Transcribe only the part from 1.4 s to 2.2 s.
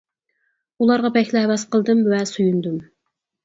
ھەۋەس قىلدىم